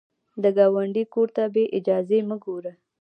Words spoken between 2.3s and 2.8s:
ګوره